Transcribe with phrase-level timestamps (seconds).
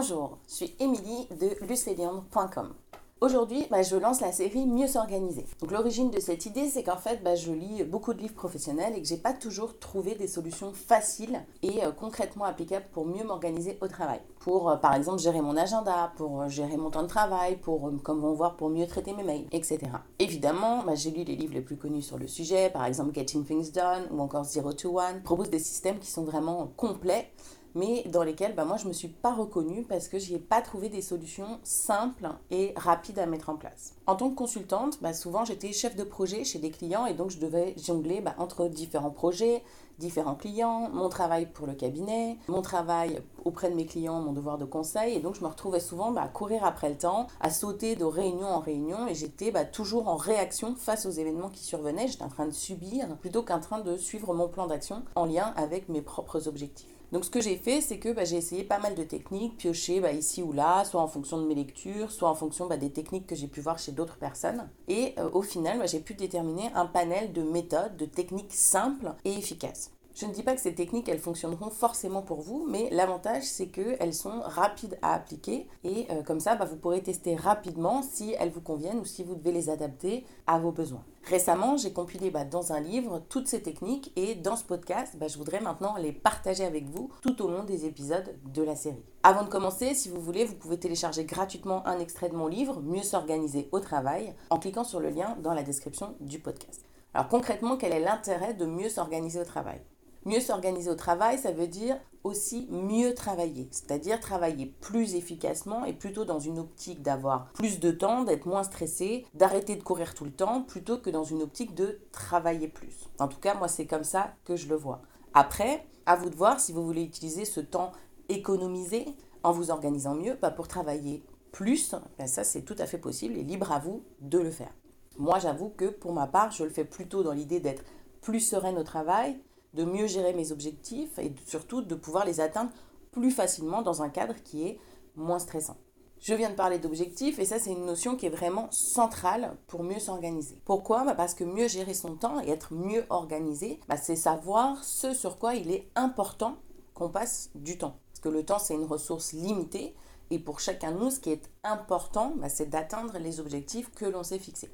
[0.00, 2.72] Bonjour, je suis Émilie de luceliandre.com.
[3.20, 5.44] Aujourd'hui, bah, je lance la série Mieux s'organiser.
[5.60, 8.94] Donc l'origine de cette idée, c'est qu'en fait, bah, je lis beaucoup de livres professionnels
[8.96, 13.24] et que j'ai pas toujours trouvé des solutions faciles et euh, concrètement applicables pour mieux
[13.24, 14.22] m'organiser au travail.
[14.38, 17.92] Pour, euh, par exemple, gérer mon agenda, pour euh, gérer mon temps de travail, pour,
[18.02, 19.80] comme on voit, pour mieux traiter mes mails, etc.
[20.18, 23.44] Évidemment, bah, j'ai lu les livres les plus connus sur le sujet, par exemple Getting
[23.44, 27.30] Things Done ou encore Zero to One, proposent des systèmes qui sont vraiment complets
[27.74, 30.36] mais dans lesquels bah, moi je ne me suis pas reconnue parce que je n'y
[30.36, 33.94] ai pas trouvé des solutions simples et rapides à mettre en place.
[34.06, 37.30] En tant que consultante, bah, souvent j'étais chef de projet chez des clients et donc
[37.30, 39.62] je devais jongler bah, entre différents projets,
[39.98, 44.58] différents clients, mon travail pour le cabinet, mon travail auprès de mes clients, mon devoir
[44.58, 47.96] de conseil et donc je me retrouvais souvent à courir après le temps, à sauter
[47.96, 52.24] de réunion en réunion et j'étais toujours en réaction face aux événements qui survenaient, j'étais
[52.24, 55.88] en train de subir plutôt qu'en train de suivre mon plan d'action en lien avec
[55.88, 56.99] mes propres objectifs.
[57.12, 60.00] Donc ce que j'ai fait, c'est que bah, j'ai essayé pas mal de techniques, piocher
[60.00, 62.90] bah, ici ou là, soit en fonction de mes lectures, soit en fonction bah, des
[62.90, 64.68] techniques que j'ai pu voir chez d'autres personnes.
[64.88, 69.32] Et euh, au final, j'ai pu déterminer un panel de méthodes, de techniques simples et
[69.32, 69.90] efficaces.
[70.14, 73.68] Je ne dis pas que ces techniques, elles fonctionneront forcément pour vous, mais l'avantage, c'est
[73.68, 78.34] qu'elles sont rapides à appliquer et euh, comme ça, bah, vous pourrez tester rapidement si
[78.38, 81.04] elles vous conviennent ou si vous devez les adapter à vos besoins.
[81.24, 85.28] Récemment, j'ai compilé bah, dans un livre toutes ces techniques et dans ce podcast, bah,
[85.28, 89.04] je voudrais maintenant les partager avec vous tout au long des épisodes de la série.
[89.22, 92.80] Avant de commencer, si vous voulez, vous pouvez télécharger gratuitement un extrait de mon livre
[92.80, 96.84] Mieux s'organiser au travail en cliquant sur le lien dans la description du podcast.
[97.14, 99.80] Alors concrètement, quel est l'intérêt de mieux s'organiser au travail?
[100.24, 105.94] Mieux s'organiser au travail, ça veut dire aussi mieux travailler, c'est-à-dire travailler plus efficacement et
[105.94, 110.26] plutôt dans une optique d'avoir plus de temps, d'être moins stressé, d'arrêter de courir tout
[110.26, 113.08] le temps, plutôt que dans une optique de travailler plus.
[113.18, 115.00] En tout cas, moi, c'est comme ça que je le vois.
[115.32, 117.92] Après, à vous de voir si vous voulez utiliser ce temps
[118.28, 119.06] économisé
[119.42, 123.36] en vous organisant mieux, pas pour travailler plus, ben ça c'est tout à fait possible
[123.36, 124.72] et libre à vous de le faire.
[125.18, 127.84] Moi, j'avoue que pour ma part, je le fais plutôt dans l'idée d'être
[128.20, 129.40] plus sereine au travail,
[129.74, 132.70] de mieux gérer mes objectifs et surtout de pouvoir les atteindre
[133.12, 134.78] plus facilement dans un cadre qui est
[135.16, 135.76] moins stressant.
[136.20, 139.82] Je viens de parler d'objectifs et ça c'est une notion qui est vraiment centrale pour
[139.82, 140.60] mieux s'organiser.
[140.66, 141.04] Pourquoi?
[141.04, 145.14] Bah, Parce que mieux gérer son temps et être mieux organisé, bah, c'est savoir ce
[145.14, 146.56] sur quoi il est important
[146.92, 147.96] qu'on passe du temps.
[148.12, 149.94] Parce que le temps c'est une ressource limitée
[150.30, 154.04] et pour chacun de nous ce qui est important bah, c'est d'atteindre les objectifs que
[154.04, 154.70] l'on s'est fixés.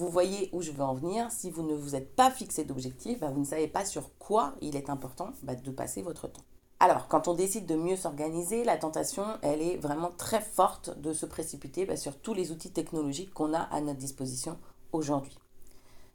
[0.00, 1.30] Vous voyez où je veux en venir.
[1.30, 4.54] Si vous ne vous êtes pas fixé d'objectif, bah, vous ne savez pas sur quoi
[4.62, 6.40] il est important bah, de passer votre temps.
[6.78, 11.12] Alors, quand on décide de mieux s'organiser, la tentation, elle est vraiment très forte de
[11.12, 14.56] se précipiter bah, sur tous les outils technologiques qu'on a à notre disposition
[14.92, 15.36] aujourd'hui.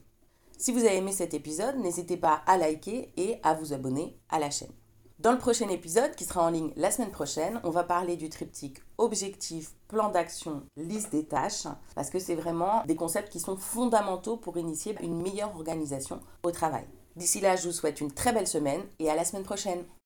[0.56, 4.38] Si vous avez aimé cet épisode, n'hésitez pas à liker et à vous abonner à
[4.38, 4.70] la chaîne.
[5.18, 8.28] Dans le prochain épisode, qui sera en ligne la semaine prochaine, on va parler du
[8.28, 13.56] triptyque objectif, plan d'action, liste des tâches, parce que c'est vraiment des concepts qui sont
[13.56, 16.84] fondamentaux pour initier une meilleure organisation au travail.
[17.16, 19.86] D'ici là, je vous souhaite une très belle semaine et à la semaine prochaine.